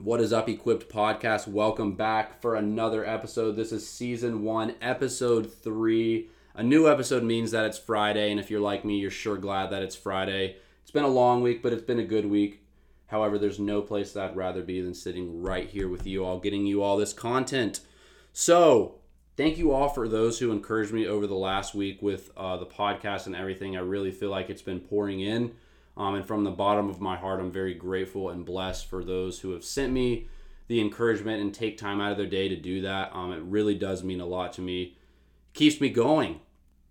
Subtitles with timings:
[0.00, 1.48] What is up, Equipped Podcast?
[1.48, 3.56] Welcome back for another episode.
[3.56, 6.28] This is season one, episode three.
[6.54, 9.70] A new episode means that it's Friday, and if you're like me, you're sure glad
[9.70, 10.58] that it's Friday.
[10.82, 12.62] It's been a long week, but it's been a good week.
[13.08, 16.38] However, there's no place that I'd rather be than sitting right here with you all,
[16.38, 17.80] getting you all this content.
[18.32, 19.00] So,
[19.36, 22.66] thank you all for those who encouraged me over the last week with uh, the
[22.66, 23.76] podcast and everything.
[23.76, 25.54] I really feel like it's been pouring in.
[25.98, 29.40] Um, and from the bottom of my heart, I'm very grateful and blessed for those
[29.40, 30.28] who have sent me
[30.68, 33.10] the encouragement and take time out of their day to do that.
[33.14, 34.96] Um, it really does mean a lot to me.
[35.54, 36.40] keeps me going.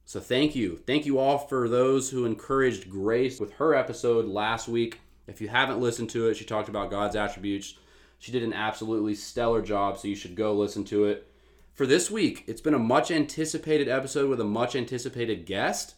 [0.04, 0.77] So thank you.
[0.85, 4.99] Thank you all for those who encouraged Grace with her episode last week.
[5.27, 7.76] If you haven't listened to it, she talked about God's attributes.
[8.20, 11.30] She did an absolutely stellar job, so you should go listen to it.
[11.74, 15.96] For this week, it's been a much anticipated episode with a much anticipated guest.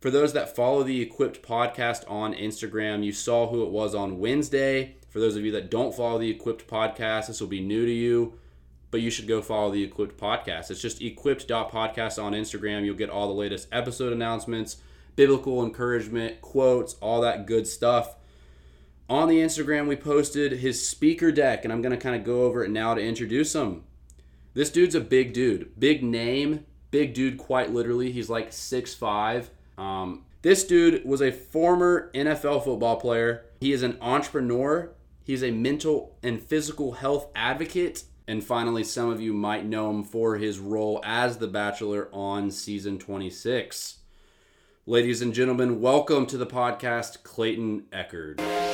[0.00, 4.18] For those that follow the Equipped podcast on Instagram, you saw who it was on
[4.18, 4.96] Wednesday.
[5.10, 7.92] For those of you that don't follow the Equipped podcast, this will be new to
[7.92, 8.38] you,
[8.90, 10.70] but you should go follow the Equipped podcast.
[10.70, 12.86] It's just equipped.podcast on Instagram.
[12.86, 14.78] You'll get all the latest episode announcements,
[15.16, 18.16] biblical encouragement, quotes, all that good stuff.
[19.10, 22.44] On the Instagram, we posted his speaker deck, and I'm going to kind of go
[22.44, 23.84] over it now to introduce him.
[24.54, 28.12] This dude's a big dude, big name, big dude, quite literally.
[28.12, 29.48] He's like 6'5
[29.80, 33.46] um, this dude was a former NFL football player.
[33.60, 34.92] He is an entrepreneur.
[35.24, 38.04] He's a mental and physical health advocate.
[38.28, 42.50] And finally, some of you might know him for his role as the Bachelor on
[42.50, 44.00] season 26.
[44.86, 48.69] Ladies and gentlemen, welcome to the podcast, Clayton Echard.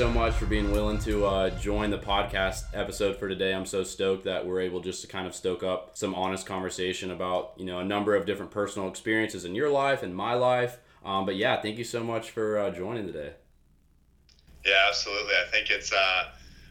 [0.00, 3.52] So much for being willing to uh, join the podcast episode for today.
[3.52, 7.10] I'm so stoked that we're able just to kind of stoke up some honest conversation
[7.10, 10.78] about you know a number of different personal experiences in your life and my life.
[11.04, 13.34] Um, but yeah, thank you so much for uh, joining today.
[14.64, 15.34] Yeah, absolutely.
[15.34, 15.96] I think it's uh,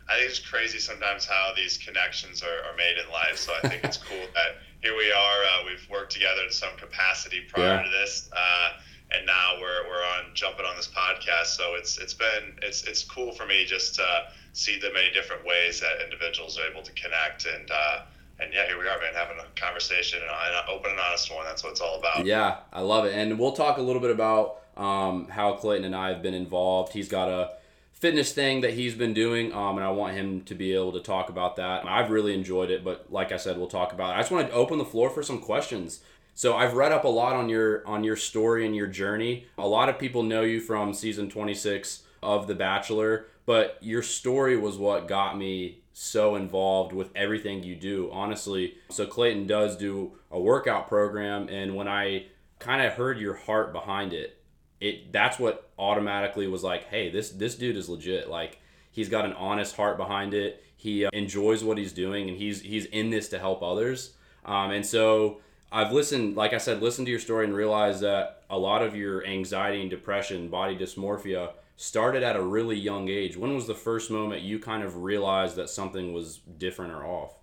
[0.09, 3.37] I think it's crazy sometimes how these connections are, are made in life.
[3.37, 5.43] So I think it's cool that here we are.
[5.43, 7.83] Uh, we've worked together in some capacity prior yeah.
[7.83, 8.69] to this uh,
[9.11, 11.47] and now we're, we're on jumping on this podcast.
[11.47, 15.45] So it's it's been it's it's cool for me just to see the many different
[15.45, 17.69] ways that individuals are able to connect and.
[17.69, 18.01] Uh,
[18.41, 21.43] and yeah, here we are, man, having a conversation and an open and honest one.
[21.43, 22.25] That's what it's all about.
[22.25, 23.13] Yeah, I love it.
[23.13, 26.93] And we'll talk a little bit about um, how Clayton and I have been involved.
[26.93, 27.51] He's got a
[27.91, 31.01] fitness thing that he's been doing, um, and I want him to be able to
[31.01, 31.85] talk about that.
[31.85, 34.13] I've really enjoyed it, but like I said, we'll talk about it.
[34.13, 35.99] I just want to open the floor for some questions.
[36.39, 39.47] So I've read up a lot on your on your story and your journey.
[39.57, 44.55] A lot of people know you from season 26 of The Bachelor, but your story
[44.55, 48.75] was what got me so involved with everything you do, honestly.
[48.89, 53.73] So Clayton does do a workout program and when I kind of heard your heart
[53.73, 54.41] behind it,
[54.79, 58.61] it that's what automatically was like, "Hey, this this dude is legit." Like
[58.91, 60.63] he's got an honest heart behind it.
[60.77, 64.13] He uh, enjoys what he's doing and he's he's in this to help others.
[64.45, 65.41] Um, and so
[65.71, 68.95] I've listened, like I said, listened to your story and realized that a lot of
[68.95, 73.37] your anxiety and depression, body dysmorphia, started at a really young age.
[73.37, 77.35] When was the first moment you kind of realized that something was different or off?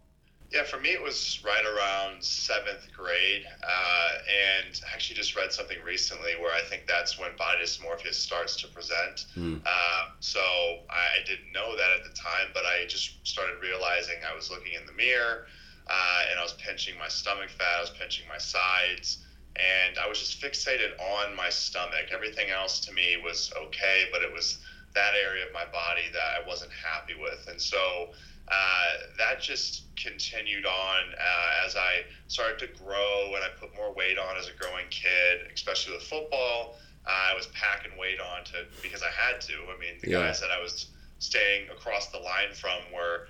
[0.52, 3.44] Yeah, for me, it was right around seventh grade.
[3.62, 4.08] Uh,
[4.62, 8.56] and I actually just read something recently where I think that's when body dysmorphia starts
[8.56, 9.26] to present.
[9.36, 9.60] Mm.
[9.64, 10.40] Uh, so
[10.90, 14.74] I didn't know that at the time, but I just started realizing I was looking
[14.74, 15.46] in the mirror
[15.88, 19.18] uh, and I was pinching my stomach fat, I was pinching my sides,
[19.56, 22.10] and I was just fixated on my stomach.
[22.12, 24.58] Everything else to me was okay, but it was
[24.94, 28.10] that area of my body that I wasn't happy with, and so.
[28.48, 33.92] Uh, that just continued on uh, as I started to grow and I put more
[33.92, 36.76] weight on as a growing kid, especially with football.
[37.04, 39.52] Uh, I was packing weight on to because I had to.
[39.52, 40.26] I mean, the yeah.
[40.26, 40.86] guys that I was
[41.18, 43.28] staying across the line from were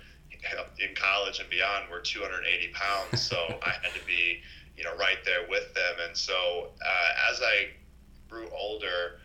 [0.79, 4.41] in college and beyond were 280 pounds, so I had to be,
[4.75, 5.95] you know, right there with them.
[6.07, 7.69] And so uh, as I
[8.29, 9.19] grew older,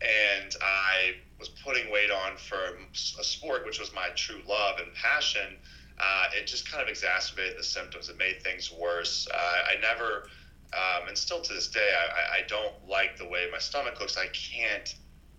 [0.00, 2.78] and I was putting weight on for
[3.18, 5.56] a sport which was my true love and passion,
[5.98, 8.08] uh, it just kind of exacerbated the symptoms.
[8.08, 9.26] It made things worse.
[9.32, 10.28] Uh, I never
[10.72, 14.16] um, and still to this day, I, I don't like the way my stomach looks.
[14.16, 14.94] I can't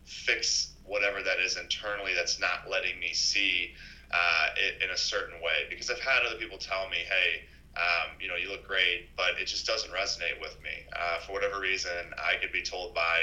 [0.05, 3.73] fix whatever that is internally that's not letting me see
[4.11, 4.47] uh,
[4.83, 5.65] in a certain way.
[5.69, 7.43] Because I've had other people tell me, hey,
[7.77, 10.85] um, you know, you look great, but it just doesn't resonate with me.
[10.97, 13.21] Uh, for whatever reason, I could be told by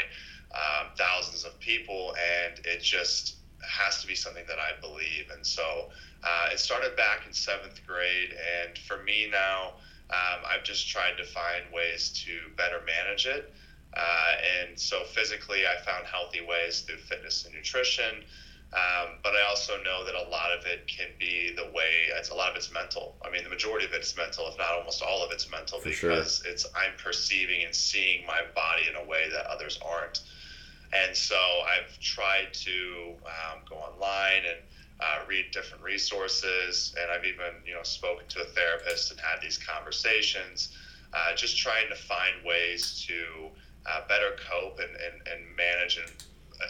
[0.55, 3.37] um, thousands of people, and it just
[3.69, 5.31] has to be something that I believe.
[5.35, 5.89] And so
[6.23, 8.31] uh, it started back in seventh grade,
[8.63, 9.73] and for me now,
[10.11, 13.53] um, I've just tried to find ways to better manage it.
[13.97, 18.23] Uh, and so physically, I found healthy ways through fitness and nutrition.
[18.75, 22.31] Um, but I also know that a lot of it can be the way it's
[22.31, 23.15] a lot of it's mental.
[23.25, 25.91] I mean, the majority of it's mental, if not almost all of it's mental, For
[25.91, 26.51] because sure.
[26.51, 30.23] it's I'm perceiving and seeing my body in a way that others aren't.
[30.93, 34.59] And so I've tried to um, go online and
[35.01, 39.41] uh, read different resources, and I've even you know spoken to a therapist and had
[39.41, 40.71] these conversations,
[41.13, 43.51] uh, just trying to find ways to
[43.87, 46.11] uh, better cope and, and, and manage and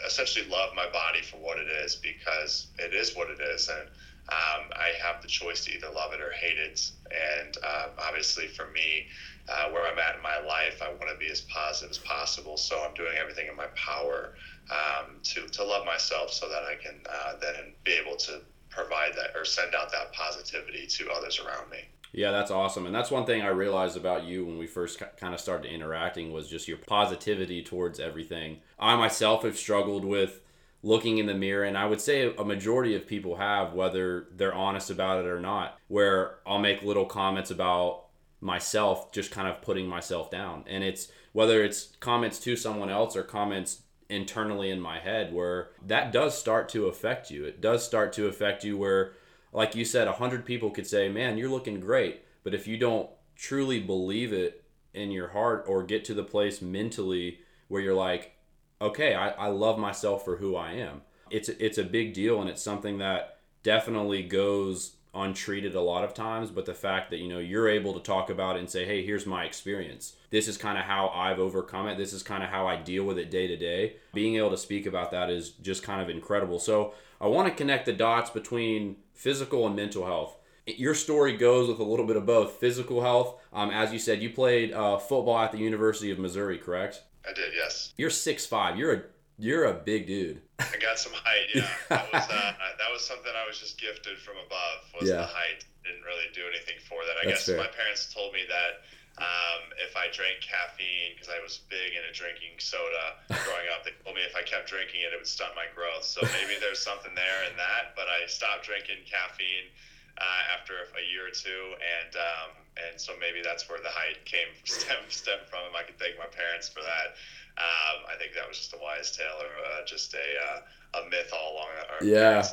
[0.05, 3.87] essentially love my body for what it is because it is what it is, and
[4.29, 6.81] um, I have the choice to either love it or hate it.
[7.11, 9.05] And uh, obviously, for me,
[9.47, 12.57] uh, where I'm at in my life, I want to be as positive as possible.
[12.57, 14.33] So I'm doing everything in my power
[14.71, 19.13] um, to to love myself, so that I can uh, then be able to provide
[19.15, 21.79] that or send out that positivity to others around me.
[22.15, 22.85] Yeah, that's awesome.
[22.85, 26.31] And that's one thing I realized about you when we first kind of started interacting
[26.31, 28.61] was just your positivity towards everything.
[28.79, 30.39] I myself have struggled with
[30.81, 34.53] looking in the mirror and I would say a majority of people have whether they're
[34.53, 38.03] honest about it or not where I'll make little comments about
[38.39, 43.15] myself just kind of putting myself down and it's whether it's comments to someone else
[43.15, 47.83] or comments internally in my head where that does start to affect you it does
[47.83, 49.13] start to affect you where
[49.55, 52.21] like you said 100 people could say man you're looking great.
[52.43, 54.63] But if you don't truly believe it
[54.93, 58.35] in your heart or get to the place mentally where you're like
[58.81, 62.49] okay I, I love myself for who i am it's it's a big deal and
[62.49, 66.51] it's something that definitely goes untreated a lot of times.
[66.51, 69.05] But the fact that you know you're able to talk about it and say hey
[69.05, 70.13] here's my experience.
[70.29, 71.97] This is kind of how i've overcome it.
[71.97, 73.95] This is kind of how i deal with it day to day.
[74.13, 76.59] Being able to speak about that is just kind of incredible.
[76.59, 81.67] So i want to connect the dots between physical and mental health your story goes
[81.67, 84.97] with a little bit of both physical health um, as you said you played uh,
[84.97, 89.01] football at the university of missouri correct i did yes you're six five you're a
[89.37, 90.41] you're a big dude.
[90.59, 91.47] I got some height.
[91.53, 94.79] Yeah, that was uh, that was something I was just gifted from above.
[94.99, 95.17] Was yeah.
[95.17, 95.65] the height?
[95.83, 97.19] Didn't really do anything for that.
[97.21, 97.57] I That's guess fair.
[97.57, 102.11] my parents told me that um, if I drank caffeine, because I was big into
[102.11, 103.15] drinking soda
[103.47, 106.03] growing up, they told me if I kept drinking it, it would stunt my growth.
[106.03, 107.95] So maybe there's something there in that.
[107.95, 109.71] But I stopped drinking caffeine
[110.19, 114.19] uh, after a year or two, and um, and so maybe that's where the height
[114.27, 115.71] came stem stem from.
[115.71, 117.15] I can thank my parents for that.
[117.55, 121.09] Um, I think that was just a wise tale or uh, just a uh, a
[121.09, 121.71] myth all along.
[122.03, 122.43] Yeah.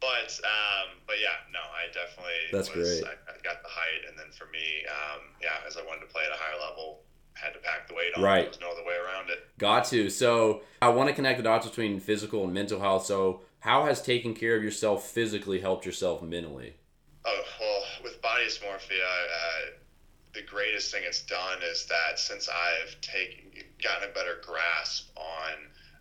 [0.00, 3.04] But um, but yeah, no, I definitely that's was, great.
[3.04, 6.06] I, I, got the height, and then for me, um, yeah, as I wanted to
[6.06, 7.00] play at a higher level,
[7.34, 8.22] had to pack the weight on.
[8.22, 8.40] Right.
[8.40, 9.46] There was no other way around it.
[9.58, 10.08] Got to.
[10.08, 13.04] So I want to connect the dots between physical and mental health.
[13.04, 16.74] So how has taking care of yourself physically helped yourself mentally?
[17.26, 19.70] Oh well, with body dysmorphia, uh,
[20.32, 23.50] the greatest thing it's done is that since I've taken
[23.82, 25.52] gotten a better grasp on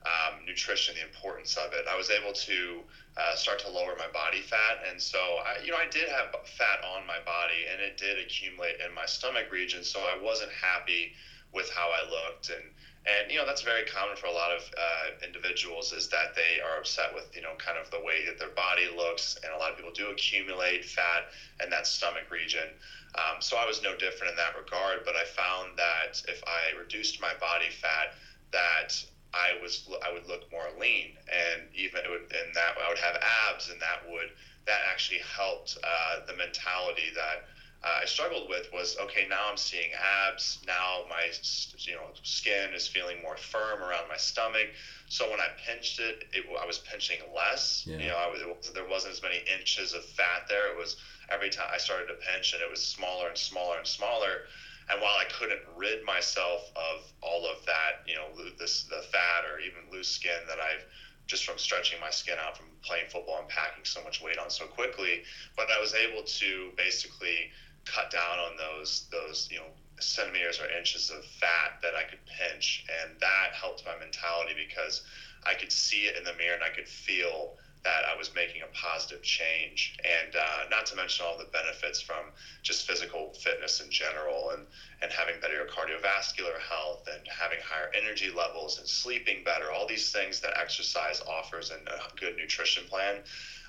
[0.06, 2.82] um, nutrition, the importance of it, I was able to
[3.20, 6.34] uh, start to lower my body fat, and so I, you know I did have
[6.58, 10.52] fat on my body, and it did accumulate in my stomach region, so I wasn't
[10.52, 11.12] happy
[11.54, 12.50] with how I looked.
[12.50, 12.64] And
[13.06, 16.60] and you know that's very common for a lot of uh, individuals is that they
[16.64, 19.38] are upset with you know kind of the way that their body looks.
[19.44, 21.28] And a lot of people do accumulate fat
[21.64, 22.70] in that stomach region.
[23.16, 25.00] Um, so i was no different in that regard.
[25.04, 28.16] But i found that if i reduced my body fat
[28.52, 28.94] that
[29.34, 32.98] i was i would look more lean and even it would and that i would
[32.98, 33.16] have
[33.50, 34.30] abs and that would
[34.66, 37.50] that actually helped uh, the mentality that
[37.82, 39.26] uh, I struggled with was okay.
[39.30, 39.90] Now I'm seeing
[40.28, 40.60] abs.
[40.68, 41.32] Now my
[41.78, 44.68] you know skin is feeling more firm around my stomach.
[45.08, 47.86] So when I pinched it, it I was pinching less.
[47.88, 47.98] Yeah.
[47.98, 50.70] You know, I was, there wasn't as many inches of fat there.
[50.72, 50.98] It was
[51.32, 54.44] every time I started to pinch, and it was smaller and smaller and smaller.
[54.90, 58.28] And while I couldn't rid myself of all of that, you know,
[58.58, 60.84] this the fat or even loose skin that I've
[61.28, 64.50] just from stretching my skin out from playing football and packing so much weight on
[64.50, 65.22] so quickly,
[65.56, 67.52] but I was able to basically
[67.86, 69.68] cut down on those those you know
[70.00, 75.04] centimeters or inches of fat that I could pinch, and that helped my mentality because
[75.46, 78.62] I could see it in the mirror and I could feel that I was making
[78.62, 79.98] a positive change.
[80.04, 82.32] And uh, not to mention all the benefits from
[82.62, 84.66] just physical fitness in general and,
[85.02, 90.12] and having better cardiovascular health and having higher energy levels and sleeping better, all these
[90.12, 93.22] things that exercise offers and a good nutrition plan.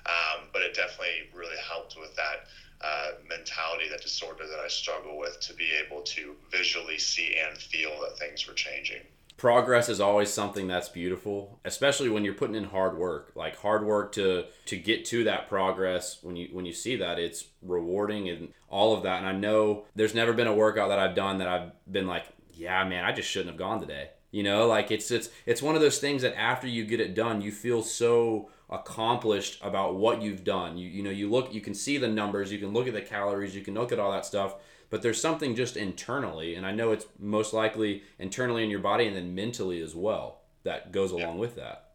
[0.05, 2.47] Um, but it definitely really helped with that
[2.81, 7.55] uh, mentality, that disorder that I struggle with, to be able to visually see and
[7.57, 9.03] feel that things were changing
[9.41, 13.31] progress is always something that's beautiful especially when you're putting in hard work.
[13.33, 17.17] Like hard work to to get to that progress when you when you see that
[17.17, 19.17] it's rewarding and all of that.
[19.17, 22.25] And i know there's never been a workout that i've done that i've been like
[22.53, 24.11] yeah man i just shouldn't have gone today.
[24.29, 27.15] You know like it's it's it's one of those things that after you get it
[27.15, 30.77] done you feel so accomplished about what you've done.
[30.77, 33.01] You you know you look you can see the numbers you can look at the
[33.01, 34.53] calories you can look at all that stuff
[34.91, 39.07] but there's something just internally, and I know it's most likely internally in your body
[39.07, 41.41] and then mentally as well that goes along yeah.
[41.41, 41.85] with that.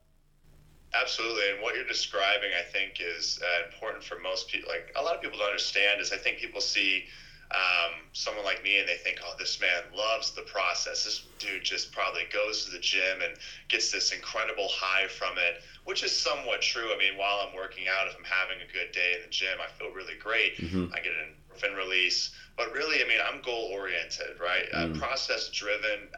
[1.01, 4.71] Absolutely, and what you're describing, I think, is uh, important for most people.
[4.71, 7.05] Like a lot of people to understand is I think people see
[7.51, 11.05] um, someone like me and they think, oh, this man loves the process.
[11.05, 13.35] This dude just probably goes to the gym and
[13.69, 16.89] gets this incredible high from it, which is somewhat true.
[16.93, 19.59] I mean, while I'm working out, if I'm having a good day in the gym,
[19.63, 20.57] I feel really great.
[20.57, 20.95] Mm-hmm.
[20.95, 22.31] I get an endorphin release.
[22.57, 24.65] But really, I mean, I'm goal oriented, right?
[24.73, 24.97] Uh, mm.
[24.97, 26.09] Uh, process driven,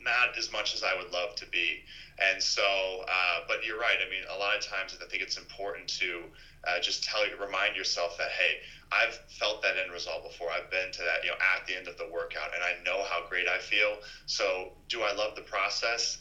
[0.00, 1.82] not as much as I would love to be.
[2.18, 2.62] And so,
[3.08, 3.96] uh, but you're right.
[4.04, 6.22] I mean, a lot of times I think it's important to
[6.66, 8.58] uh, just tell you, remind yourself that, hey,
[8.90, 10.48] I've felt that end result before.
[10.50, 13.04] I've been to that, you know, at the end of the workout, and I know
[13.04, 13.98] how great I feel.
[14.26, 16.18] So, do I love the process?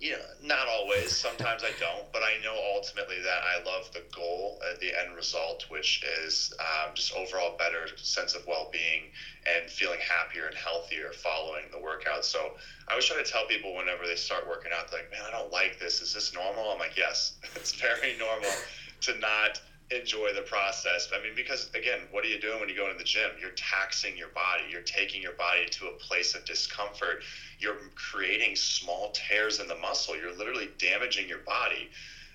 [0.00, 1.10] You know, not always.
[1.12, 5.14] Sometimes I don't, but I know ultimately that I love the goal, uh, the end
[5.16, 9.04] result, which is um, just overall better sense of well-being
[9.46, 12.24] and feeling happier and healthier following the workout.
[12.24, 12.54] So
[12.88, 15.52] I always try to tell people whenever they start working out, like, man, I don't
[15.52, 16.00] like this.
[16.00, 16.70] Is this normal?
[16.70, 18.50] I'm like, yes, it's very normal
[19.02, 19.60] to not
[19.90, 21.08] enjoy the process.
[21.14, 23.30] I mean, because again, what are you doing when you go into the gym?
[23.40, 24.64] You're taxing your body.
[24.70, 27.22] You're taking your body to a place of discomfort.
[27.58, 30.16] You're creating small tears in the muscle.
[30.16, 31.90] You're literally damaging your body.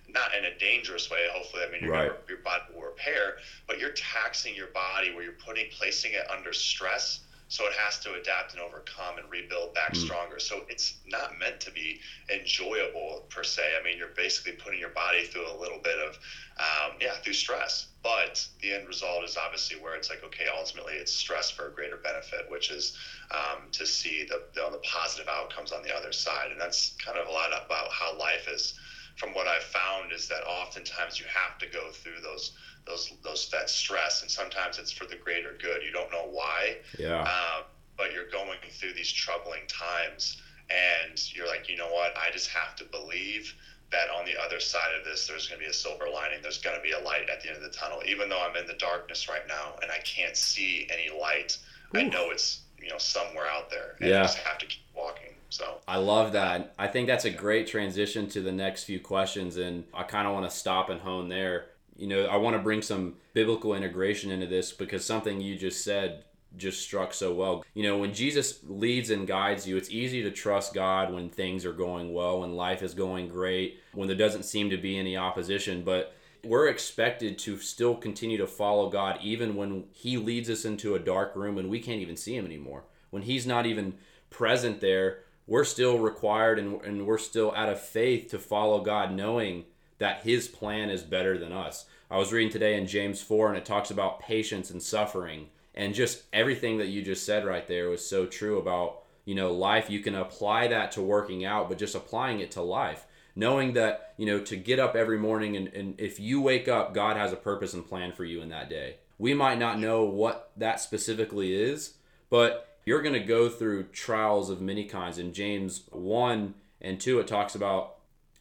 [0.07, 1.27] Not in a dangerous way.
[1.31, 2.11] Hopefully, I mean, your, right.
[2.27, 3.37] your body will repair,
[3.67, 7.97] but you're taxing your body where you're putting, placing it under stress so it has
[7.99, 9.97] to adapt and overcome and rebuild back mm.
[9.97, 10.39] stronger.
[10.39, 11.99] So it's not meant to be
[12.31, 13.63] enjoyable per se.
[13.79, 16.19] I mean, you're basically putting your body through a little bit of,
[16.59, 17.87] um, yeah, through stress.
[18.03, 21.71] But the end result is obviously where it's like, okay, ultimately it's stress for a
[21.71, 22.95] greater benefit, which is
[23.31, 26.51] um, to see the, the, the positive outcomes on the other side.
[26.51, 28.79] And that's kind of a lot about how life is.
[29.15, 32.53] From what I've found is that oftentimes you have to go through those
[32.85, 35.83] those those that stress, and sometimes it's for the greater good.
[35.83, 36.77] You don't know why.
[36.97, 37.25] Yeah.
[37.27, 37.63] Uh,
[37.97, 42.13] but you're going through these troubling times, and you're like, you know what?
[42.17, 43.53] I just have to believe
[43.91, 46.39] that on the other side of this, there's going to be a silver lining.
[46.41, 48.01] There's going to be a light at the end of the tunnel.
[48.05, 51.57] Even though I'm in the darkness right now and I can't see any light,
[51.95, 51.99] Ooh.
[51.99, 54.19] I know it's you know somewhere out there, and yeah.
[54.19, 55.33] I just have to keep walking.
[55.49, 56.73] So I love that.
[56.77, 60.33] I think that's a great transition to the next few questions, and I kind of
[60.33, 61.65] want to stop and hone there
[61.99, 65.83] you know, I want to bring some biblical integration into this because something you just
[65.83, 66.23] said
[66.55, 67.63] just struck so well.
[67.73, 71.65] You know, when Jesus leads and guides you, it's easy to trust God when things
[71.65, 75.17] are going well, when life is going great, when there doesn't seem to be any
[75.17, 75.83] opposition.
[75.83, 80.95] But we're expected to still continue to follow God even when He leads us into
[80.95, 82.85] a dark room and we can't even see Him anymore.
[83.09, 83.95] When He's not even
[84.29, 89.11] present there, we're still required and, and we're still out of faith to follow God,
[89.11, 89.65] knowing
[89.99, 91.85] that his plan is better than us.
[92.09, 95.93] I was reading today in James 4 and it talks about patience and suffering and
[95.93, 99.89] just everything that you just said right there was so true about, you know, life.
[99.89, 103.05] You can apply that to working out, but just applying it to life.
[103.35, 106.93] Knowing that, you know, to get up every morning and, and if you wake up,
[106.93, 108.97] God has a purpose and plan for you in that day.
[109.17, 111.93] We might not know what that specifically is,
[112.29, 115.19] but you're going to go through trials of many kinds.
[115.19, 117.98] In James 1 and 2, it talks about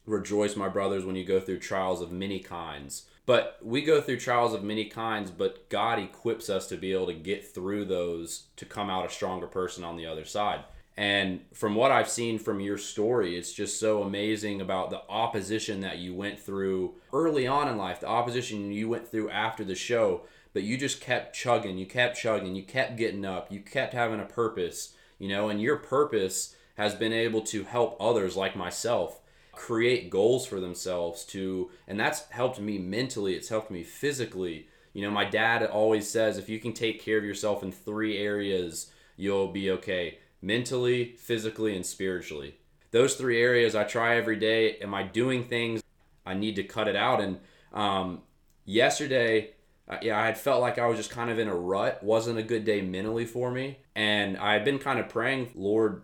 [0.09, 3.03] Rejoice, my brothers, when you go through trials of many kinds.
[3.25, 7.05] But we go through trials of many kinds, but God equips us to be able
[7.05, 10.63] to get through those to come out a stronger person on the other side.
[10.97, 15.81] And from what I've seen from your story, it's just so amazing about the opposition
[15.81, 19.75] that you went through early on in life, the opposition you went through after the
[19.75, 20.23] show,
[20.53, 24.19] but you just kept chugging, you kept chugging, you kept getting up, you kept having
[24.19, 29.19] a purpose, you know, and your purpose has been able to help others like myself
[29.59, 35.01] create goals for themselves to and that's helped me mentally it's helped me physically you
[35.01, 38.91] know my dad always says if you can take care of yourself in three areas
[39.17, 42.55] you'll be okay mentally physically and spiritually
[42.91, 45.83] those three areas i try every day am i doing things
[46.25, 47.37] i need to cut it out and
[47.73, 48.23] Um,
[48.65, 49.51] yesterday,
[49.87, 52.03] uh, yeah, I had felt like I was just kind of in a rut.
[52.03, 56.03] wasn't a good day mentally for me, and I had been kind of praying, Lord,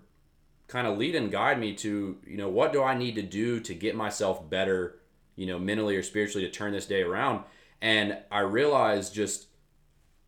[0.68, 3.60] kind of lead and guide me to, you know, what do I need to do
[3.60, 5.00] to get myself better,
[5.36, 7.44] you know, mentally or spiritually to turn this day around.
[7.82, 9.48] And I realized just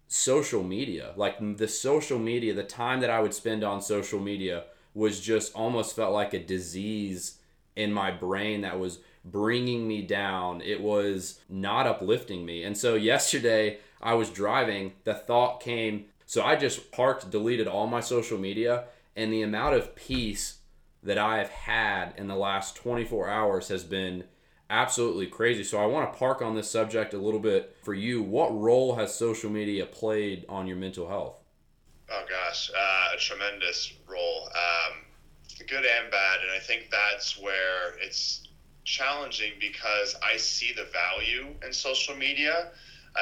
[0.07, 4.65] social media, like the social media, the time that I would spend on social media
[4.93, 7.39] was just almost felt like a disease
[7.75, 10.61] in my brain that was bringing me down.
[10.61, 12.63] It was not uplifting me.
[12.63, 17.87] And so yesterday I was driving, the thought came, so I just parked, deleted all
[17.87, 18.85] my social media,
[19.17, 20.59] and the amount of peace
[21.01, 24.25] that I have had in the last 24 hours has been
[24.69, 25.63] absolutely crazy.
[25.63, 28.21] So I want to park on this subject a little bit for you.
[28.21, 31.35] What role has social media played on your mental health?
[32.11, 34.99] Oh gosh, uh, a tremendous role, um,
[35.67, 38.47] good and bad, and I think that's where it's
[38.85, 42.71] challenging because I see the value in social media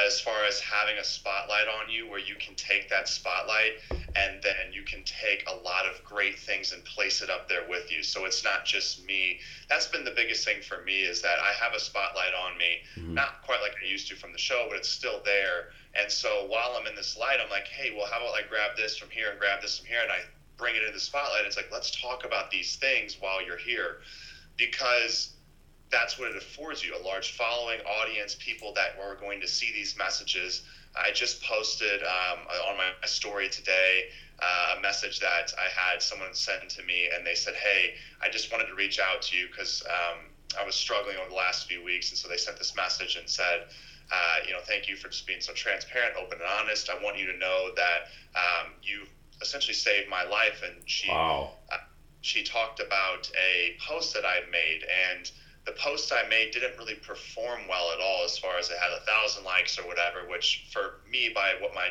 [0.06, 3.74] as far as having a spotlight on you where you can take that spotlight
[4.16, 7.68] and then you can take a lot of great things and place it up there
[7.70, 8.04] with you.
[8.04, 9.40] So it's not just me.
[9.70, 12.82] That's been the biggest thing for me is that i have a spotlight on me
[12.96, 13.14] mm-hmm.
[13.14, 15.72] not quite like i used to from the show but it's still there.
[15.96, 18.76] And so while i'm in this light i'm like hey well how about i grab
[18.78, 20.02] this from here and grab this from here?
[20.02, 20.20] And i
[20.58, 21.46] bring it in the spotlight.
[21.46, 23.98] It's like let's talk about these things while you're here.
[24.58, 25.35] Because
[25.92, 29.72] that's what it affords you a large following audience people that are going to see
[29.74, 30.64] these messages
[30.96, 32.40] i just posted um,
[32.70, 34.06] on my story today
[34.42, 38.30] uh, a message that i had someone send to me and they said hey i
[38.30, 40.20] just wanted to reach out to you because um,
[40.60, 43.30] i was struggling over the last few weeks and so they sent this message and
[43.30, 43.68] said
[44.12, 47.18] uh, you know thank you for just being so transparent open and honest i want
[47.18, 49.02] you to know that um, you
[49.42, 51.52] essentially saved my life and she wow.
[51.72, 51.78] uh,
[52.22, 55.32] she talked about a post that i made and
[55.66, 58.92] the post I made didn't really perform well at all as far as it had
[58.92, 61.90] a thousand likes or whatever, which for me, by what my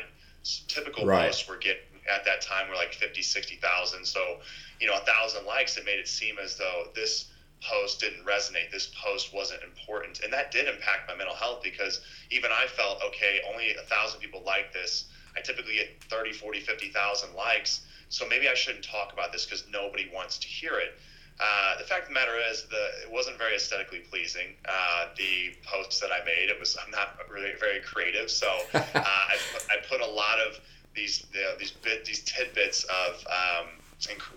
[0.67, 1.27] typical right.
[1.27, 4.05] posts were getting at that time were like 50, 60,000.
[4.05, 4.37] So,
[4.79, 8.71] you know, a thousand likes, it made it seem as though this post didn't resonate.
[8.71, 10.21] This post wasn't important.
[10.23, 14.19] And that did impact my mental health because even I felt, okay, only a thousand
[14.19, 15.05] people like this.
[15.35, 17.81] I typically get 30, 40, 50,000 likes.
[18.09, 20.93] So maybe I shouldn't talk about this because nobody wants to hear it.
[21.39, 24.55] Uh, the fact of the matter is, the it wasn't very aesthetically pleasing.
[24.67, 28.79] Uh, the posts that I made, it was I'm not really very creative, so uh,
[28.95, 30.59] I, put, I put a lot of
[30.95, 33.67] these you know, these bit these tidbits of um,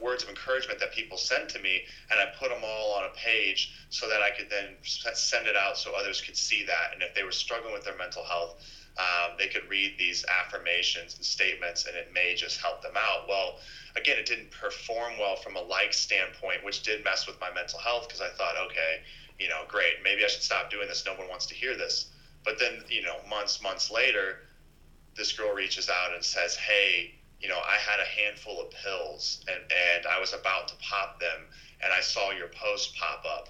[0.00, 3.14] words of encouragement that people sent to me, and I put them all on a
[3.14, 7.02] page so that I could then send it out so others could see that, and
[7.02, 8.56] if they were struggling with their mental health.
[8.98, 13.28] Um, they could read these affirmations and statements, and it may just help them out.
[13.28, 13.60] Well,
[13.98, 17.78] again, it didn't perform well from a like standpoint, which did mess with my mental
[17.78, 19.00] health because I thought, okay,
[19.38, 21.04] you know, great, maybe I should stop doing this.
[21.04, 22.06] No one wants to hear this.
[22.44, 24.40] But then, you know, months, months later,
[25.16, 29.44] this girl reaches out and says, hey, you know, I had a handful of pills
[29.48, 31.46] and, and I was about to pop them
[31.82, 33.48] and I saw your post pop up.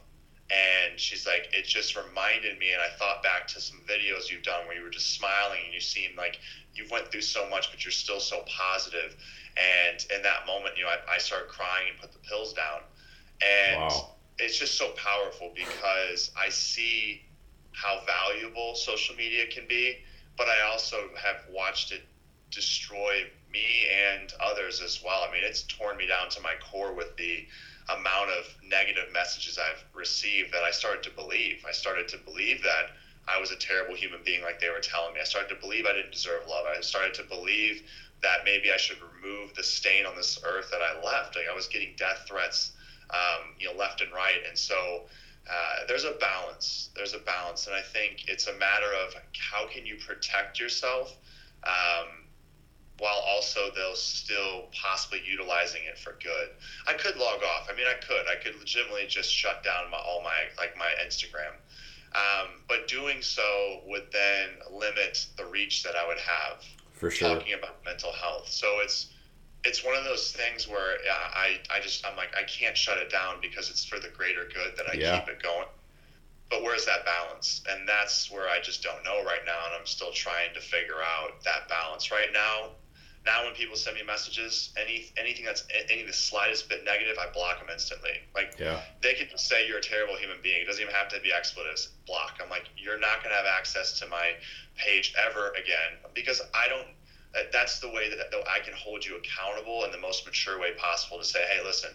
[0.51, 4.43] And she's like, it just reminded me, and I thought back to some videos you've
[4.43, 6.39] done where you were just smiling and you seemed like
[6.75, 9.15] you went through so much, but you're still so positive.
[9.59, 12.81] And in that moment, you know, I, I started crying and put the pills down.
[13.43, 14.11] And wow.
[14.39, 17.23] it's just so powerful because I see
[17.73, 19.99] how valuable social media can be,
[20.37, 22.03] but I also have watched it
[22.51, 25.25] destroy me and others as well.
[25.29, 27.47] I mean, it's torn me down to my core with the
[27.89, 31.65] amount of negative messages I've received that I started to believe.
[31.67, 32.91] I started to believe that
[33.27, 35.21] I was a terrible human being, like they were telling me.
[35.21, 36.65] I started to believe I didn't deserve love.
[36.67, 37.83] I started to believe
[38.23, 41.37] that maybe I should remove the stain on this earth that I left.
[41.37, 42.73] Like I was getting death threats,
[43.11, 45.03] um, you know, left and right, and so
[45.51, 46.91] uh, there's a balance.
[46.95, 51.15] There's a balance, and I think it's a matter of how can you protect yourself.
[51.65, 52.25] Um,
[52.99, 56.49] while also though still possibly utilizing it for good.
[56.87, 57.69] I could log off.
[57.73, 58.27] I mean, I could.
[58.27, 61.55] I could legitimately just shut down my, all my like my Instagram.
[62.15, 66.65] Um, but doing so would then limit the reach that I would have
[66.99, 68.49] for sure talking about mental health.
[68.51, 69.09] So it's
[69.65, 70.99] it's one of those things where
[71.35, 74.45] I I just I'm like I can't shut it down because it's for the greater
[74.45, 75.21] good that I yeah.
[75.21, 75.67] keep it going.
[76.51, 77.63] But where's that balance?
[77.69, 81.03] And that's where I just don't know right now, and I'm still trying to figure
[81.03, 82.11] out that balance.
[82.11, 82.71] Right now,
[83.27, 87.31] now when people send me messages, any anything that's any the slightest bit negative, I
[87.33, 88.21] block them instantly.
[88.35, 88.81] Like yeah.
[89.03, 90.63] they could say you're a terrible human being.
[90.63, 91.89] It doesn't even have to be expletives.
[92.07, 92.39] Block.
[92.43, 94.33] I'm like, you're not gonna have access to my
[94.77, 96.89] page ever again because I don't.
[97.53, 100.73] That's the way that, that I can hold you accountable in the most mature way
[100.79, 101.91] possible to say, hey, listen,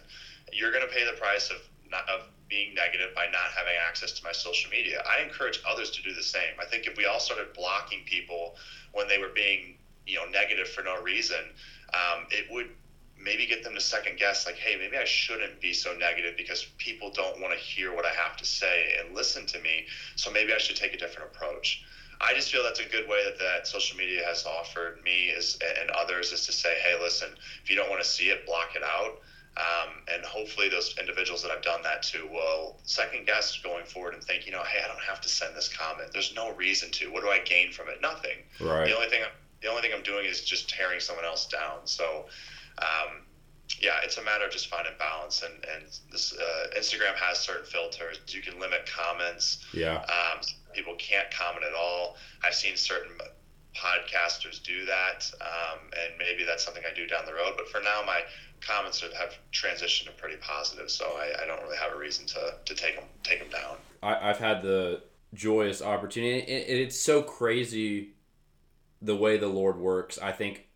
[0.52, 1.56] you're gonna pay the price of
[1.90, 5.02] not, of being negative by not having access to my social media.
[5.08, 6.54] I encourage others to do the same.
[6.60, 8.56] I think if we all started blocking people
[8.92, 11.42] when they were being, you know, negative for no reason,
[11.92, 12.70] um, it would
[13.18, 16.66] maybe get them to second guess like hey maybe i shouldn't be so negative because
[16.78, 19.86] people don't want to hear what i have to say and listen to me
[20.16, 21.84] so maybe i should take a different approach
[22.20, 25.58] i just feel that's a good way that, that social media has offered me is
[25.80, 27.28] and others is to say hey listen
[27.62, 29.20] if you don't want to see it block it out
[29.56, 34.14] um, and hopefully those individuals that I've done that to will second guess going forward
[34.14, 36.10] and think, you know, hey, I don't have to send this comment.
[36.12, 37.06] There's no reason to.
[37.12, 38.00] What do I gain from it?
[38.00, 38.38] Nothing.
[38.60, 38.86] Right.
[38.86, 39.22] The only thing
[39.64, 41.78] the only thing I'm doing is just tearing someone else down.
[41.84, 42.26] So,
[42.78, 43.24] um,
[43.80, 45.42] yeah, it's a matter of just finding balance.
[45.42, 48.20] And and this uh, Instagram has certain filters.
[48.28, 49.64] You can limit comments.
[49.72, 50.02] Yeah.
[50.02, 50.40] Um,
[50.74, 52.16] people can't comment at all.
[52.44, 53.12] I've seen certain
[53.74, 57.54] podcasters do that, um, and maybe that's something I do down the road.
[57.56, 58.20] But for now, my
[58.60, 62.54] comments have transitioned to pretty positive, so I, I don't really have a reason to,
[62.64, 63.76] to take them take them down.
[64.02, 66.40] I, I've had the joyous opportunity.
[66.40, 68.10] It, it's so crazy
[69.04, 70.18] the way the Lord works.
[70.18, 70.66] I think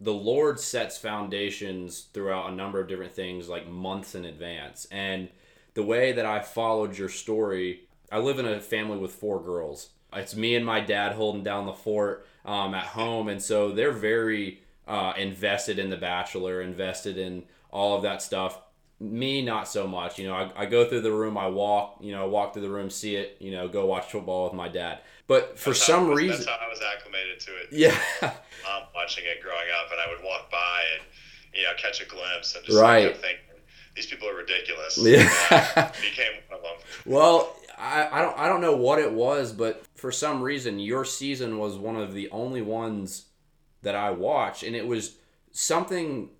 [0.00, 4.86] the Lord sets foundations throughout a number of different things, like months in advance.
[4.90, 5.28] And
[5.74, 9.90] the way that I followed your story, I live in a family with four girls.
[10.12, 13.92] It's me and my dad holding down the fort um, at home, and so they're
[13.92, 18.60] very uh, invested in The Bachelor, invested in all of that stuff.
[19.00, 20.18] Me, not so much.
[20.18, 22.70] You know, I, I go through the room, I walk, you know, walk through the
[22.70, 25.00] room, see it, you know, go watch football with my dad.
[25.28, 27.68] But for that's some was, reason, that's how I was acclimated to it.
[27.70, 27.94] Yeah.
[28.22, 31.04] um, watching it growing up, and I would walk by and
[31.54, 33.08] you know catch a glimpse and just right.
[33.08, 33.44] like, thinking,
[33.94, 34.98] these people are ridiculous.
[34.98, 35.92] Yeah.
[36.00, 36.72] Became one of them.
[37.04, 41.04] Well, I, I don't I don't know what it was, but for some reason your
[41.04, 43.26] season was one of the only ones
[43.82, 45.16] that I watched, and it was
[45.52, 46.30] something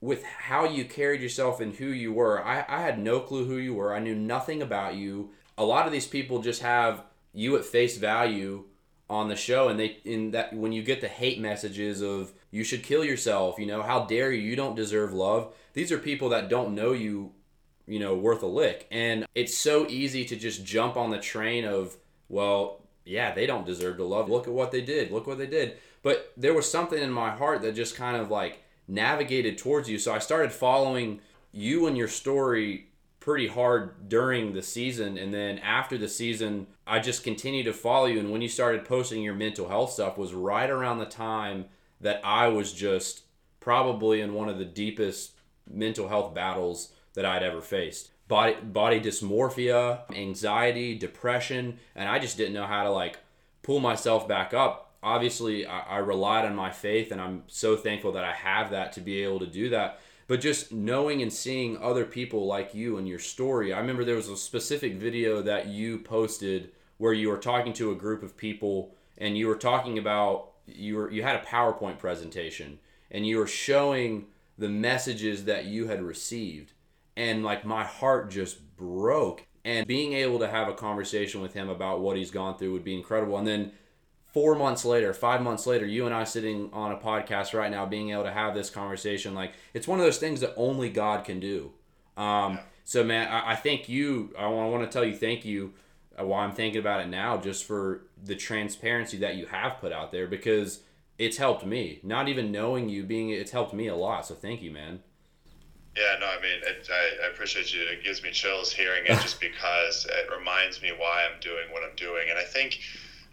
[0.00, 2.44] with how you carried yourself and who you were.
[2.44, 3.94] I, I had no clue who you were.
[3.94, 5.30] I knew nothing about you.
[5.56, 8.64] A lot of these people just have you at face value
[9.10, 12.64] on the show and they in that when you get the hate messages of you
[12.64, 15.54] should kill yourself, you know, how dare you, you don't deserve love.
[15.72, 17.32] These are people that don't know you,
[17.86, 18.86] you know, worth a lick.
[18.90, 21.96] And it's so easy to just jump on the train of,
[22.28, 24.28] well, yeah, they don't deserve to love.
[24.28, 25.10] Look at what they did.
[25.10, 25.78] Look what they did.
[26.02, 29.98] But there was something in my heart that just kind of like navigated towards you.
[29.98, 31.20] So I started following
[31.52, 32.87] you and your story
[33.28, 38.06] pretty hard during the season and then after the season I just continued to follow
[38.06, 41.66] you and when you started posting your mental health stuff was right around the time
[42.00, 43.24] that I was just
[43.60, 45.32] probably in one of the deepest
[45.70, 48.12] mental health battles that I'd ever faced.
[48.28, 53.18] Body body dysmorphia, anxiety, depression, and I just didn't know how to like
[53.62, 54.94] pull myself back up.
[55.02, 58.94] Obviously, I, I relied on my faith and I'm so thankful that I have that
[58.94, 62.98] to be able to do that but just knowing and seeing other people like you
[62.98, 63.72] and your story.
[63.72, 67.90] I remember there was a specific video that you posted where you were talking to
[67.90, 71.98] a group of people and you were talking about you were you had a PowerPoint
[71.98, 72.78] presentation
[73.10, 74.26] and you were showing
[74.58, 76.74] the messages that you had received
[77.16, 81.70] and like my heart just broke and being able to have a conversation with him
[81.70, 83.72] about what he's gone through would be incredible and then
[84.32, 87.86] four months later, five months later, you and I sitting on a podcast right now,
[87.86, 91.24] being able to have this conversation, like it's one of those things that only God
[91.24, 91.72] can do.
[92.16, 94.34] Um, so, man, I, I thank you.
[94.38, 95.74] I want to tell you thank you
[96.18, 99.92] uh, while I'm thinking about it now, just for the transparency that you have put
[99.92, 100.80] out there because
[101.18, 102.00] it's helped me.
[102.02, 104.26] Not even knowing you, being it's helped me a lot.
[104.26, 105.00] So, thank you, man.
[105.96, 107.80] Yeah, no, I mean, it, I, I appreciate you.
[107.82, 111.82] It gives me chills hearing it just because it reminds me why I'm doing what
[111.82, 112.28] I'm doing.
[112.30, 112.78] And I think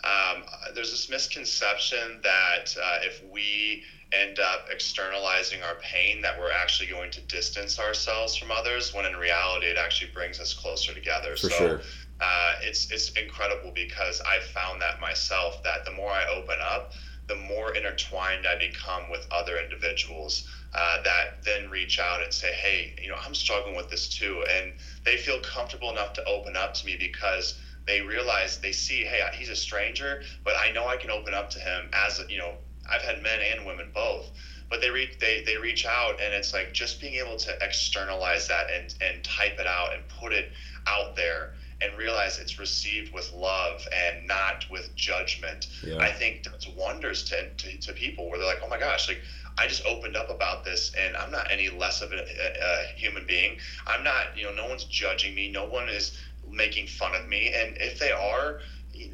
[0.05, 6.51] um, there's this misconception that uh, if we end up externalizing our pain, that we're
[6.51, 10.93] actually going to distance ourselves from others, when in reality, it actually brings us closer
[10.93, 11.31] together.
[11.31, 11.81] For so, sure.
[12.21, 16.93] Uh, it's it's incredible because I found that myself that the more I open up,
[17.27, 22.53] the more intertwined I become with other individuals uh, that then reach out and say,
[22.53, 26.55] "Hey, you know, I'm struggling with this too," and they feel comfortable enough to open
[26.55, 30.87] up to me because they realize they see, hey, he's a stranger, but I know
[30.87, 32.53] I can open up to him as you know.
[32.87, 34.29] I've had men and women both,
[34.69, 38.47] but they reach they they reach out, and it's like just being able to externalize
[38.47, 40.51] that and and type it out and put it
[40.87, 45.67] out there and realize it's received with love and not with judgment.
[45.83, 45.97] Yeah.
[45.97, 49.21] I think does wonders to, to to people where they're like, oh my gosh, like
[49.57, 52.85] I just opened up about this and I'm not any less of a, a, a,
[52.97, 53.57] human being.
[53.87, 55.49] I'm not, you know, no one's judging me.
[55.49, 56.17] No one is
[56.51, 57.53] making fun of me.
[57.53, 58.59] And if they are,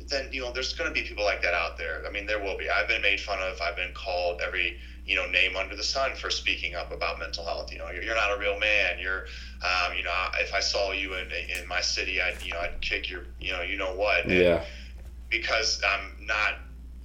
[0.08, 2.04] then, you know, there's going to be people like that out there.
[2.08, 2.70] I mean, there will be.
[2.70, 3.60] I've been made fun of.
[3.62, 7.44] I've been called every, you know, name under the sun for speaking up about mental
[7.44, 7.72] health.
[7.72, 9.00] You know, you're, you're not a real man.
[9.00, 9.26] You're
[9.64, 12.82] Um, you know, if I saw you in in my city, I'd you know I'd
[12.82, 14.26] kick your you know you know what.
[14.26, 14.64] And yeah.
[15.30, 16.56] Because I'm not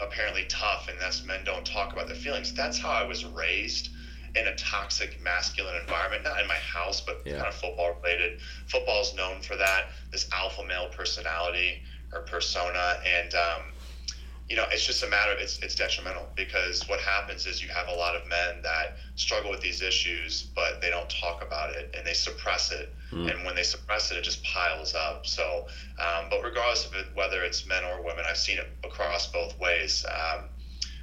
[0.00, 2.52] apparently tough, and that's men don't talk about their feelings.
[2.52, 3.90] That's how I was raised
[4.36, 7.36] in a toxic masculine environment, not in my house, but yeah.
[7.36, 8.40] kind of football related.
[8.66, 13.00] Football is known for that, this alpha male personality or persona.
[13.06, 13.62] And um,
[14.48, 17.68] you know, it's just a matter of it's it's detrimental because what happens is you
[17.68, 21.74] have a lot of men that struggle with these issues, but they don't talk about
[21.74, 22.94] it and they suppress it.
[23.10, 23.34] Mm.
[23.34, 25.26] And when they suppress it, it just piles up.
[25.26, 25.66] So,
[25.98, 29.58] um, but regardless of it, whether it's men or women, I've seen it across both
[29.58, 30.04] ways.
[30.08, 30.44] Um,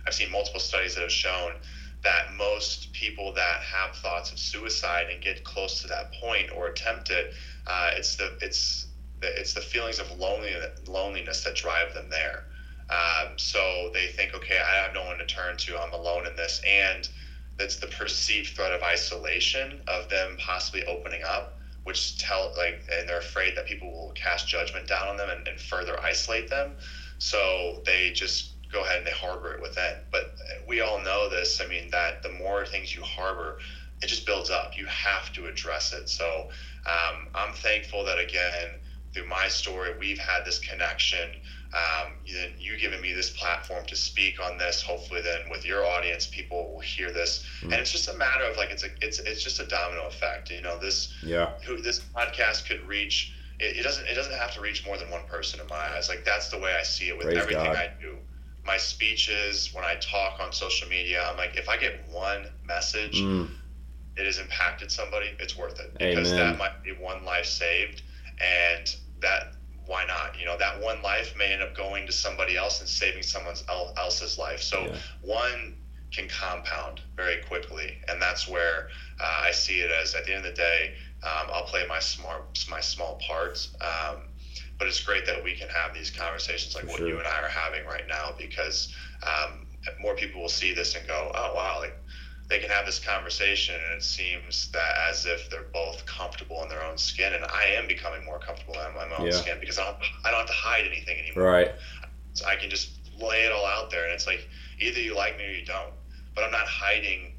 [0.05, 1.53] I've seen multiple studies that have shown
[2.03, 6.67] that most people that have thoughts of suicide and get close to that point or
[6.67, 7.33] attempt it,
[7.67, 8.87] uh, it's the it's
[9.21, 12.45] the, it's the feelings of loneliness loneliness that drive them there.
[12.89, 15.77] Um, so they think, okay, I have no one to turn to.
[15.77, 17.07] I'm alone in this, and
[17.57, 23.07] that's the perceived threat of isolation of them possibly opening up, which tell like, and
[23.07, 26.75] they're afraid that people will cast judgment down on them and, and further isolate them.
[27.19, 29.95] So they just go ahead and they harbor it with within.
[30.11, 30.35] But
[30.67, 31.61] we all know this.
[31.61, 33.59] I mean, that the more things you harbor,
[34.01, 34.77] it just builds up.
[34.77, 36.09] You have to address it.
[36.09, 36.49] So
[36.85, 38.79] um, I'm thankful that again
[39.13, 41.29] through my story we've had this connection
[41.73, 44.83] um, you, you giving me this platform to speak on this.
[44.83, 47.71] Hopefully, then with your audience, people will hear this, mm.
[47.71, 50.51] and it's just a matter of like it's a it's it's just a domino effect.
[50.51, 53.33] You know, this yeah who this podcast could reach.
[53.59, 56.09] It, it doesn't it doesn't have to reach more than one person in my eyes.
[56.09, 57.75] Like that's the way I see it with Praise everything God.
[57.75, 58.17] I do.
[58.65, 63.21] My speeches, when I talk on social media, I'm like, if I get one message,
[63.21, 63.49] mm.
[64.15, 66.51] it has impacted somebody, it's worth it because Amen.
[66.51, 68.03] that might be one life saved,
[68.39, 70.39] and that why not?
[70.39, 73.55] You know, that one life may end up going to somebody else and saving someone
[73.97, 74.61] else's life.
[74.61, 74.95] So yeah.
[75.21, 75.75] one
[76.11, 80.15] can compound very quickly, and that's where uh, I see it as.
[80.15, 83.75] At the end of the day, um, I'll play my smart, my small parts.
[83.81, 84.23] Um,
[84.83, 87.07] but it's great that we can have these conversations like For what sure.
[87.07, 88.93] you and I are having right now because
[89.25, 89.65] um,
[90.01, 91.95] more people will see this and go, "Oh wow!" Like
[92.49, 96.67] they can have this conversation and it seems that as if they're both comfortable in
[96.67, 99.31] their own skin and i am becoming more comfortable in my own yeah.
[99.31, 101.71] skin because I don't, I don't have to hide anything anymore right
[102.33, 104.45] so i can just lay it all out there and it's like
[104.79, 105.93] either you like me or you don't
[106.35, 107.33] but i'm not hiding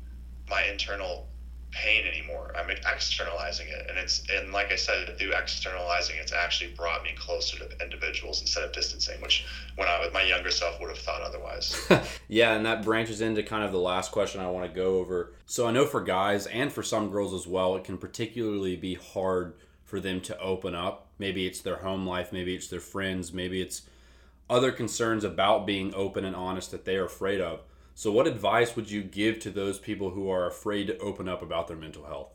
[0.48, 1.28] my internal
[1.74, 2.54] pain anymore.
[2.56, 7.10] I'm externalizing it, and it's and like I said, through externalizing, it's actually brought me
[7.18, 9.44] closer to individuals instead of distancing, which
[9.76, 11.76] when I my younger self would have thought otherwise.
[12.28, 15.32] yeah, and that branches into kind of the last question I want to go over.
[15.46, 18.94] So I know for guys and for some girls as well, it can particularly be
[18.94, 21.08] hard for them to open up.
[21.18, 23.82] Maybe it's their home life, maybe it's their friends, maybe it's
[24.48, 27.60] other concerns about being open and honest that they are afraid of.
[27.94, 31.42] So, what advice would you give to those people who are afraid to open up
[31.42, 32.32] about their mental health?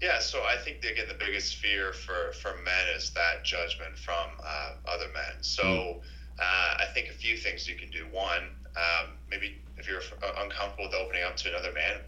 [0.00, 4.30] Yeah, so I think again the biggest fear for for men is that judgment from
[4.44, 5.42] uh, other men.
[5.42, 6.00] So mm.
[6.38, 8.06] uh, I think a few things you can do.
[8.12, 10.02] One, um, maybe if you're
[10.38, 12.00] uncomfortable with opening up to another man,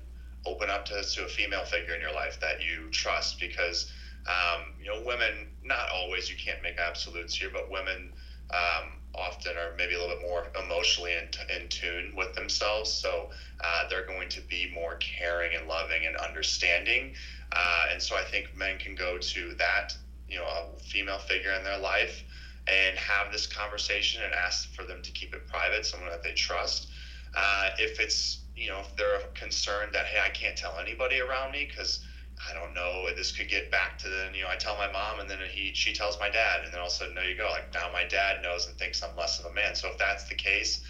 [0.44, 3.90] open up to, to a female figure in your life that you trust because
[4.28, 8.12] um, you know women not always you can't make absolutes here, but women
[8.50, 12.90] um, often are maybe a little bit more emotionally in, in tune with themselves.
[12.90, 13.30] So
[13.62, 17.14] uh, they're going to be more caring and loving and understanding.
[17.52, 19.96] Uh, and so I think men can go to that,
[20.28, 22.22] you know, a female figure in their life
[22.66, 26.32] and have this conversation and ask for them to keep it private, someone that they
[26.32, 26.88] trust.
[27.34, 31.52] Uh, if it's, you know, if they're concerned that, hey, I can't tell anybody around
[31.52, 32.00] me because
[32.48, 33.06] I don't know.
[33.14, 35.72] This could get back to then, you know, I tell my mom and then he,
[35.74, 36.64] she tells my dad.
[36.64, 37.48] And then all of a sudden, there you go.
[37.50, 39.74] Like now my dad knows and thinks I'm less of a man.
[39.74, 40.82] So if that's the case,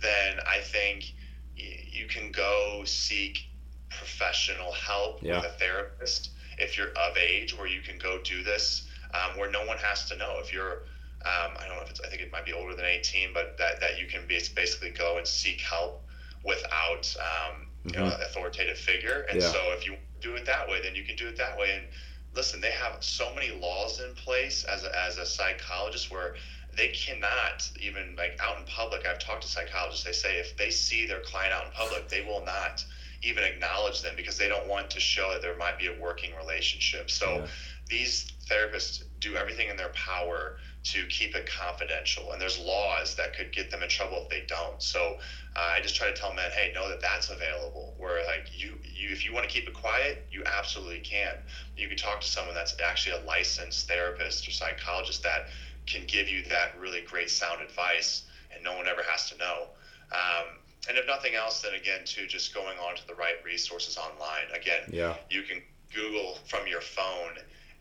[0.00, 1.12] then I think
[1.56, 3.46] you can go seek
[3.90, 5.36] professional help yeah.
[5.36, 9.50] with a therapist if you're of age where you can go do this, um, where
[9.50, 10.38] no one has to know.
[10.40, 10.82] If you're,
[11.24, 13.56] um, I don't know if it's, I think it might be older than 18, but
[13.58, 16.02] that, that you can be, basically go and seek help
[16.44, 18.00] without, um, mm-hmm.
[18.00, 19.26] know, authoritative figure.
[19.30, 19.48] And yeah.
[19.48, 21.72] so if you do it that way, then you can do it that way.
[21.76, 21.86] And
[22.34, 26.34] listen, they have so many laws in place as a, as a psychologist where
[26.76, 29.06] they cannot even like out in public.
[29.06, 30.04] I've talked to psychologists.
[30.04, 32.84] They say if they see their client out in public, they will not
[33.22, 36.30] even acknowledge them because they don't want to show that there might be a working
[36.36, 37.10] relationship.
[37.10, 37.46] So yeah.
[37.88, 42.32] these therapists do everything in their power to keep it confidential.
[42.32, 44.82] And there's laws that could get them in trouble if they don't.
[44.82, 45.18] So
[45.56, 47.94] uh, I just try to tell men, hey, know that that's available.
[47.98, 51.34] Where like you, you, if you want to keep it quiet, you absolutely can.
[51.76, 55.48] You can talk to someone that's actually a licensed therapist or psychologist that
[55.86, 59.66] can give you that really great sound advice, and no one ever has to know.
[60.12, 60.56] Um,
[60.88, 64.46] and if nothing else, then again, too, just going on to the right resources online.
[64.54, 65.16] Again, yeah.
[65.28, 65.60] you can
[65.94, 67.36] Google from your phone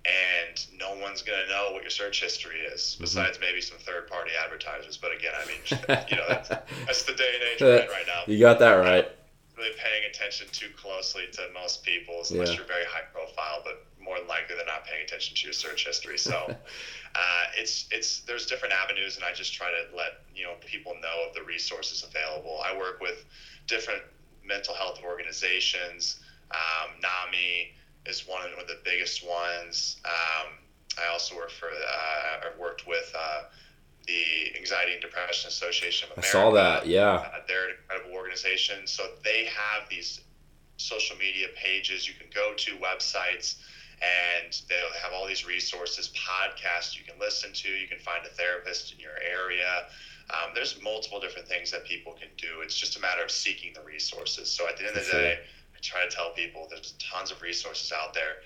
[0.10, 3.04] and no one's going to know what your search history is mm-hmm.
[3.04, 3.46] besides mm-hmm.
[3.46, 4.98] maybe some third party advertisers.
[4.98, 5.62] But again, I mean,
[6.10, 8.24] you know, that's, that's the day and age we're in right now.
[8.28, 9.08] You got that right.
[9.58, 12.56] Really paying attention too closely to most people unless yeah.
[12.56, 15.86] you're very high profile, but more than likely they're not paying attention to your search
[15.86, 16.18] history.
[16.18, 16.36] So
[17.16, 20.96] uh, it's it's there's different avenues, and I just try to let you know people
[21.02, 22.62] know of the resources available.
[22.64, 23.26] I work with
[23.68, 24.02] different
[24.46, 27.74] mental health organizations, um, NAMI
[28.10, 29.98] is one of the biggest ones.
[30.06, 30.54] Um,
[30.98, 33.44] I also work for, uh, I've worked with uh,
[34.08, 36.38] the Anxiety and Depression Association of America.
[36.38, 37.12] I saw that, yeah.
[37.12, 38.88] Uh, they're an incredible organization.
[38.88, 40.22] So they have these
[40.78, 42.08] social media pages.
[42.08, 43.56] You can go to websites
[44.02, 47.70] and they'll have all these resources, podcasts you can listen to.
[47.70, 49.86] You can find a therapist in your area.
[50.32, 52.62] Um, there's multiple different things that people can do.
[52.62, 54.50] It's just a matter of seeking the resources.
[54.50, 55.40] So at the end of the day,
[55.80, 58.38] I try to tell people there's tons of resources out there.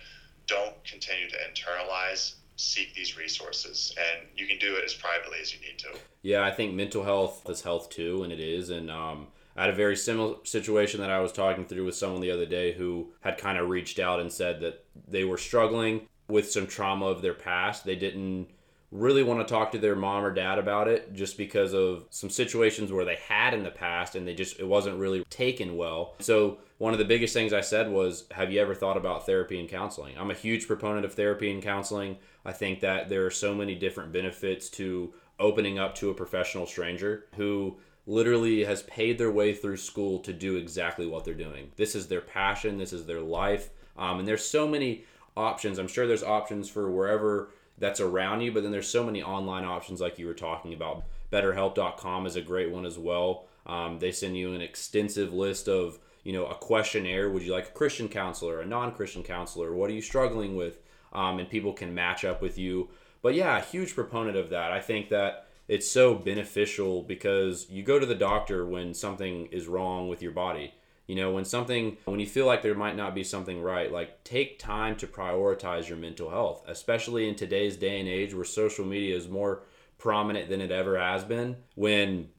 [0.46, 2.36] Don't continue to internalize.
[2.56, 5.88] Seek these resources, and you can do it as privately as you need to.
[6.22, 8.70] Yeah, I think mental health is health too, and it is.
[8.70, 12.22] And um, I had a very similar situation that I was talking through with someone
[12.22, 16.08] the other day who had kind of reached out and said that they were struggling
[16.28, 17.86] with some trauma of their past.
[17.86, 18.50] They didn't
[18.94, 22.30] really want to talk to their mom or dad about it just because of some
[22.30, 26.14] situations where they had in the past and they just it wasn't really taken well.
[26.20, 29.60] So one of the biggest things I said was, Have you ever thought about therapy
[29.60, 30.16] and counseling?
[30.16, 32.18] I'm a huge proponent of therapy and counseling.
[32.46, 36.68] I think that there are so many different benefits to opening up to a professional
[36.68, 41.72] stranger who literally has paid their way through school to do exactly what they're doing.
[41.78, 43.70] This is their passion, this is their life.
[43.98, 45.80] Um, and there's so many options.
[45.80, 49.66] I'm sure there's options for wherever that's around you, but then there's so many online
[49.66, 51.04] options like you were talking about.
[51.32, 53.46] BetterHelp.com is a great one as well.
[53.66, 57.30] Um, they send you an extensive list of you know, a questionnaire.
[57.30, 59.74] Would you like a Christian counselor, a non-Christian counselor?
[59.74, 60.80] What are you struggling with?
[61.12, 62.90] Um, and people can match up with you.
[63.22, 64.72] But yeah, huge proponent of that.
[64.72, 69.68] I think that it's so beneficial because you go to the doctor when something is
[69.68, 70.74] wrong with your body.
[71.08, 74.24] You know, when something, when you feel like there might not be something right, like
[74.24, 78.86] take time to prioritize your mental health, especially in today's day and age where social
[78.86, 79.64] media is more
[79.98, 81.58] prominent than it ever has been.
[81.76, 82.30] When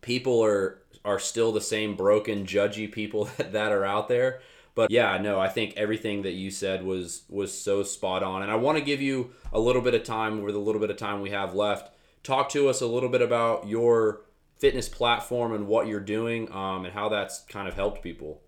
[0.00, 4.40] people are are still the same broken, judgy people that, that are out there.
[4.74, 8.42] But yeah, no, I think everything that you said was was so spot on.
[8.42, 10.90] And I want to give you a little bit of time with a little bit
[10.90, 11.94] of time we have left.
[12.22, 14.22] Talk to us a little bit about your
[14.58, 18.40] fitness platform and what you're doing um, and how that's kind of helped people.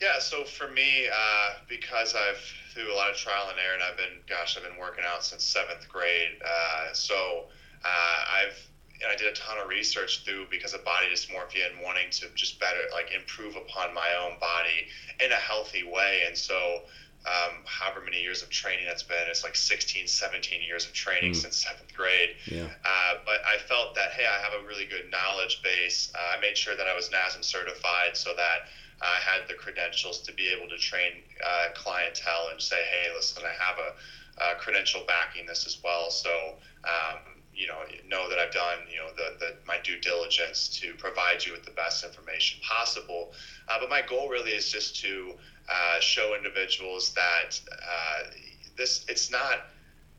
[0.00, 2.42] Yeah, so for me, uh, because I've
[2.74, 5.24] through a lot of trial and error, and I've been, gosh, I've been working out
[5.24, 6.42] since seventh grade.
[6.44, 7.44] Uh, so
[7.84, 8.58] uh, I've
[9.02, 12.26] and I did a ton of research through because of body dysmorphia and wanting to
[12.34, 14.86] just better like improve upon my own body
[15.20, 16.22] in a healthy way.
[16.26, 16.82] And so,
[17.26, 21.32] um, however many years of training that's been, it's like 16, 17 years of training
[21.32, 21.36] mm.
[21.36, 22.36] since seventh grade.
[22.46, 22.68] Yeah.
[22.84, 26.12] Uh, but I felt that, hey, I have a really good knowledge base.
[26.14, 28.68] Uh, I made sure that I was NASM certified so that
[29.00, 31.12] I had the credentials to be able to train
[31.44, 36.10] uh, clientele and say, hey, listen, I have a, a credential backing this as well.
[36.10, 40.68] So, um, you know know that I've done you know the, the my due diligence
[40.80, 43.32] to provide you with the best information possible.
[43.68, 45.34] Uh, but my goal really is just to
[45.68, 48.30] uh, show individuals that uh,
[48.76, 49.66] this it's not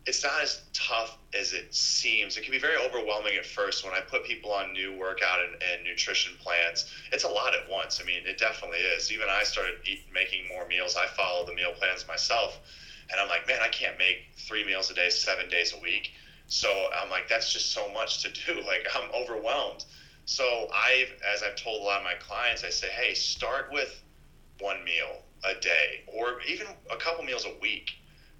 [0.05, 2.37] it's not as tough as it seems.
[2.37, 5.53] It can be very overwhelming at first when I put people on new workout and,
[5.63, 6.85] and nutrition plans.
[7.11, 7.99] It's a lot at once.
[7.99, 9.11] I mean, it definitely is.
[9.11, 10.95] Even I started eat, making more meals.
[10.95, 12.59] I follow the meal plans myself,
[13.11, 16.11] and I'm like, man, I can't make three meals a day, seven days a week
[16.47, 18.61] so I'm like, that's just so much to do.
[18.65, 19.85] Like I'm overwhelmed.
[20.25, 24.01] So I've, as I've told a lot of my clients, I say, hey, start with
[24.59, 27.91] one meal a day, or even a couple meals a week,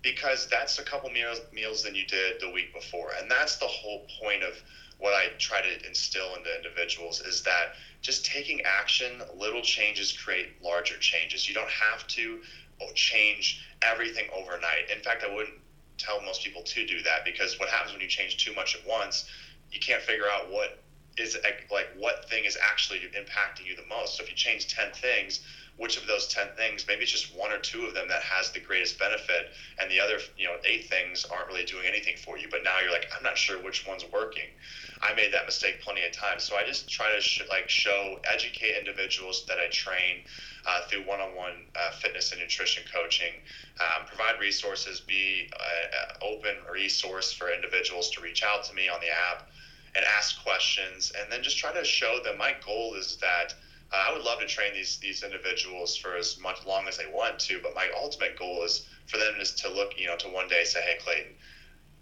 [0.02, 3.68] because that's a couple meals meals than you did the week before, and that's the
[3.68, 4.56] whole point of
[4.98, 10.62] what I try to instill into individuals is that just taking action, little changes create
[10.64, 11.48] larger changes.
[11.48, 12.40] You don't have to
[12.94, 14.90] change everything overnight.
[14.96, 15.56] In fact, I wouldn't
[15.98, 18.88] tell most people to do that because what happens when you change too much at
[18.88, 19.26] once,
[19.72, 20.80] you can't figure out what
[21.18, 21.38] is
[21.72, 24.18] like what thing is actually impacting you the most.
[24.18, 25.42] So if you change 10 things,
[25.78, 28.52] which of those 10 things, maybe it's just one or two of them that has
[28.52, 32.38] the greatest benefit and the other, you know, eight things aren't really doing anything for
[32.38, 32.48] you.
[32.50, 34.48] But now you're like, I'm not sure which one's working.
[35.02, 36.44] I made that mistake plenty of times.
[36.44, 40.24] So I just try to sh- like show, educate individuals that I train
[40.66, 43.34] uh, through one-on-one uh, fitness and nutrition coaching,
[43.82, 49.02] um, provide resources, be uh, open resource for individuals to reach out to me on
[49.02, 49.50] the app
[49.96, 53.54] and ask questions, and then just try to show them my goal is that
[53.96, 57.40] I would love to train these these individuals for as much long as they want
[57.40, 60.48] to, but my ultimate goal is for them is to look, you know, to one
[60.48, 61.36] day say, "Hey, Clayton,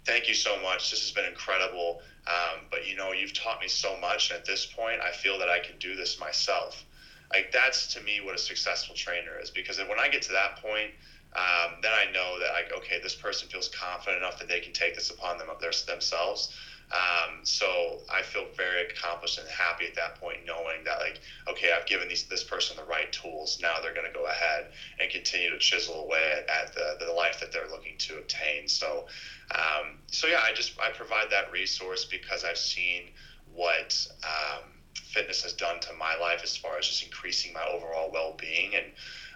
[0.04, 0.90] thank you so much.
[0.90, 2.00] This has been incredible.
[2.26, 5.38] Um, but you know, you've taught me so much, and at this point, I feel
[5.38, 6.84] that I can do this myself."
[7.32, 10.56] Like that's to me what a successful trainer is, because when I get to that
[10.56, 10.90] point,
[11.34, 14.72] um, then I know that like, okay, this person feels confident enough that they can
[14.72, 15.48] take this upon them
[15.86, 16.52] themselves.
[16.92, 21.72] Um, so I feel very accomplished and happy at that point, knowing that like, okay,
[21.72, 23.58] I've given these, this person the right tools.
[23.60, 24.68] Now they're going to go ahead
[25.00, 28.68] and continue to chisel away at, the, the life that they're looking to obtain.
[28.68, 29.06] So,
[29.54, 33.10] um, so yeah, I just I provide that resource because I've seen
[33.52, 38.10] what um, fitness has done to my life as far as just increasing my overall
[38.12, 38.86] well-being and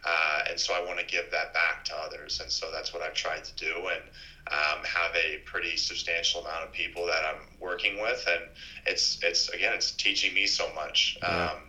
[0.05, 3.03] uh, and so I want to give that back to others, and so that's what
[3.03, 4.03] I've tried to do, and
[4.51, 8.51] um, have a pretty substantial amount of people that I'm working with, and
[8.87, 11.19] it's it's again it's teaching me so much.
[11.23, 11.53] Yeah.
[11.53, 11.63] Um,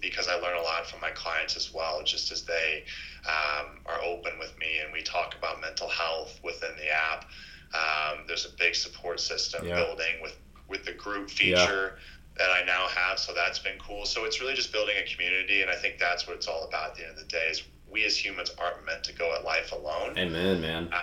[0.00, 2.82] because I learn a lot from my clients as well, just as they
[3.24, 7.24] um, are open with me and we talk about mental health within the app.
[7.72, 9.76] Um, there's a big support system yeah.
[9.76, 10.36] building with
[10.68, 11.94] with the group feature.
[11.94, 12.02] Yeah
[12.38, 13.18] that I now have.
[13.18, 14.04] So that's been cool.
[14.04, 16.90] So it's really just building a community, and I think that's what it's all about.
[16.90, 19.44] At the end of the day, is we as humans aren't meant to go at
[19.44, 20.18] life alone.
[20.18, 20.90] Amen, man.
[20.92, 21.02] Uh,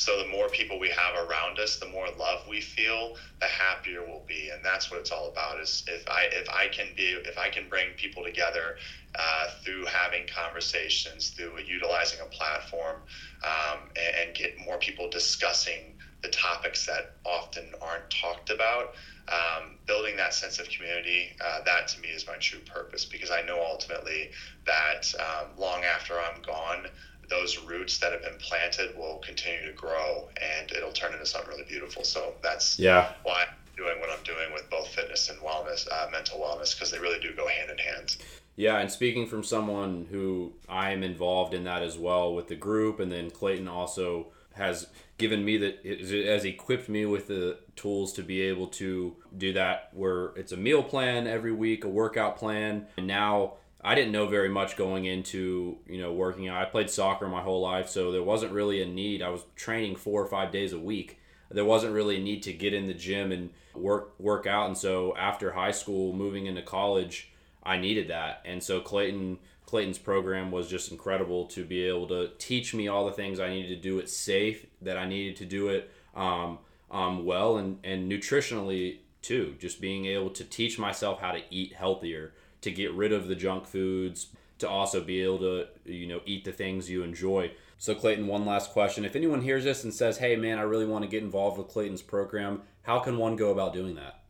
[0.00, 4.02] so the more people we have around us, the more love we feel, the happier
[4.02, 5.60] we'll be, and that's what it's all about.
[5.60, 8.76] Is if I if I can be if I can bring people together
[9.18, 13.02] uh, through having conversations, through utilizing a platform,
[13.44, 18.94] um, and, and get more people discussing the topics that often aren't talked about
[19.30, 23.30] um, building that sense of community, uh, that to me is my true purpose because
[23.30, 24.30] I know ultimately
[24.66, 26.86] that um, long after I'm gone,
[27.30, 31.50] those roots that have been planted will continue to grow and it'll turn into something
[31.50, 32.04] really beautiful.
[32.04, 36.10] So that's yeah why I'm doing what I'm doing with both fitness and wellness, uh,
[36.10, 38.16] mental wellness, because they really do go hand in hand.
[38.56, 43.00] Yeah, and speaking from someone who I'm involved in that as well with the group,
[43.00, 48.22] and then Clayton also has given me that has equipped me with the tools to
[48.22, 52.86] be able to do that where it's a meal plan every week a workout plan
[52.96, 53.52] and now
[53.82, 56.60] i didn't know very much going into you know working out.
[56.60, 59.22] I played soccer my whole life so there wasn't really a need.
[59.22, 61.18] I was training four or five days a week.
[61.50, 64.76] There wasn't really a need to get in the gym and work work out and
[64.76, 68.42] so after high school moving into college i needed that.
[68.44, 69.38] And so clayton
[69.70, 73.50] Clayton's program was just incredible to be able to teach me all the things I
[73.50, 76.58] needed to do it safe, that I needed to do it um,
[76.90, 79.54] um, well, and, and nutritionally too.
[79.60, 83.34] Just being able to teach myself how to eat healthier, to get rid of the
[83.34, 87.52] junk foods, to also be able to you know eat the things you enjoy.
[87.78, 90.86] So Clayton, one last question: If anyone hears this and says, "Hey, man, I really
[90.86, 94.20] want to get involved with Clayton's program," how can one go about doing that?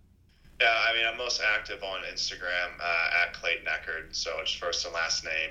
[0.61, 4.15] Yeah, I mean, I'm most active on Instagram uh, at Clayton Echard.
[4.15, 5.51] So it's first and last name.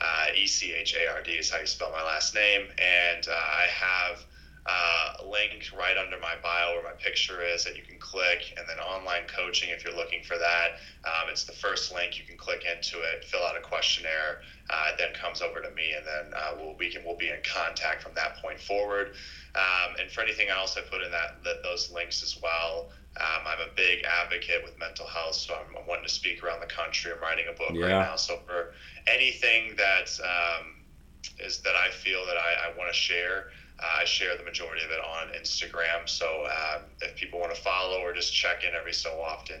[0.00, 2.62] Uh, e C H A R D is how you spell my last name.
[2.78, 4.24] And uh, I have
[4.68, 8.52] uh, link right under my bio where my picture is that you can click.
[8.58, 12.18] And then online coaching, if you're looking for that, um, it's the first link.
[12.18, 14.42] You can click into it, fill out a questionnaire.
[14.68, 17.30] Uh, it then comes over to me, and then uh, we'll, we can we'll be
[17.30, 19.12] in contact from that point forward.
[19.54, 22.90] Um, and for anything else, I put in that, that those links as well.
[23.16, 26.60] Um, I'm a big advocate with mental health, so I'm, I'm, wanting to speak around
[26.60, 27.10] the country.
[27.10, 27.86] I'm writing a book yeah.
[27.86, 28.16] right now.
[28.16, 28.74] So for
[29.06, 30.84] anything that um,
[31.40, 33.46] is that I feel that I, I want to share,
[33.80, 36.08] I share the majority of it on Instagram.
[36.08, 39.60] So uh, if people want to follow or just check in every so often,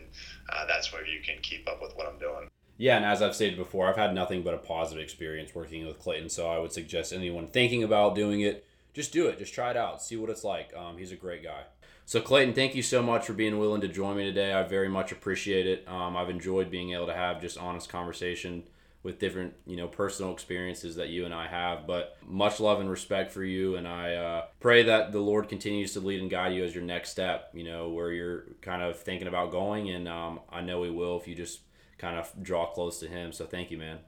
[0.50, 2.48] uh, that's where you can keep up with what I'm doing.
[2.76, 5.98] Yeah, and as I've stated before, I've had nothing but a positive experience working with
[5.98, 6.28] Clayton.
[6.28, 8.64] So I would suggest anyone thinking about doing it,
[8.94, 9.38] just do it.
[9.38, 10.02] Just try it out.
[10.02, 10.74] See what it's like.
[10.76, 11.62] Um, he's a great guy.
[12.04, 14.52] So Clayton, thank you so much for being willing to join me today.
[14.52, 15.86] I very much appreciate it.
[15.86, 18.62] Um, I've enjoyed being able to have just honest conversation
[19.02, 21.86] with different, you know, personal experiences that you and I have.
[21.86, 25.92] But much love and respect for you, and I uh, pray that the Lord continues
[25.94, 27.50] to lead and guide you as your next step.
[27.54, 31.18] You know, where you're kind of thinking about going, and um, I know He will
[31.18, 31.60] if you just
[31.98, 33.32] kind of draw close to Him.
[33.32, 33.98] So thank you, man.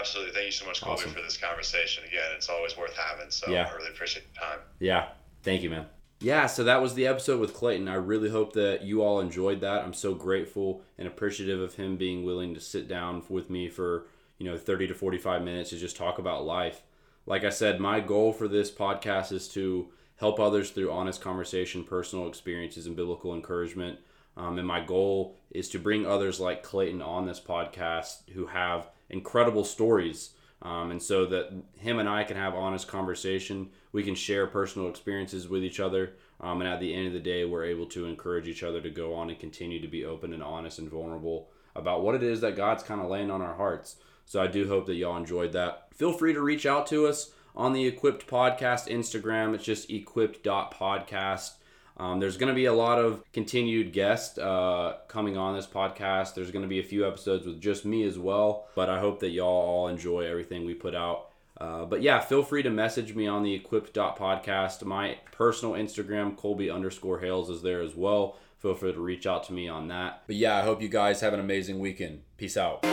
[0.00, 0.32] Absolutely.
[0.32, 1.12] Thank you so much, Colby, awesome.
[1.12, 2.04] for this conversation.
[2.04, 3.30] Again, it's always worth having.
[3.30, 3.68] So yeah.
[3.70, 4.58] I really appreciate the time.
[4.80, 5.08] Yeah.
[5.42, 5.86] Thank you, man
[6.20, 7.88] yeah, so that was the episode with Clayton.
[7.88, 9.84] I really hope that you all enjoyed that.
[9.84, 14.06] I'm so grateful and appreciative of him being willing to sit down with me for,
[14.38, 16.82] you know, 30 to 45 minutes to just talk about life.
[17.26, 21.84] Like I said, my goal for this podcast is to help others through honest conversation,
[21.84, 23.98] personal experiences, and biblical encouragement.
[24.38, 28.88] Um, and my goal is to bring others like Clayton on this podcast who have
[29.10, 30.30] incredible stories
[30.62, 34.88] um, and so that him and I can have honest conversation, we can share personal
[34.88, 38.06] experiences with each other, um, and at the end of the day, we're able to
[38.06, 41.48] encourage each other to go on and continue to be open and honest and vulnerable
[41.74, 43.96] about what it is that God's kind of laying on our hearts.
[44.24, 45.88] So I do hope that y'all enjoyed that.
[45.94, 49.54] Feel free to reach out to us on the Equipped Podcast Instagram.
[49.54, 51.52] It's just equipped.podcast.
[51.98, 56.34] Um, there's going to be a lot of continued guests uh, coming on this podcast.
[56.34, 58.66] There's going to be a few episodes with just me as well.
[58.74, 61.30] But I hope that y'all all enjoy everything we put out.
[61.58, 64.84] Uh, but yeah, feel free to message me on the equipped.podcast.
[64.84, 68.36] My personal Instagram, Colby underscore Hales, is there as well.
[68.58, 70.22] Feel free to reach out to me on that.
[70.26, 72.22] But yeah, I hope you guys have an amazing weekend.
[72.36, 72.84] Peace out.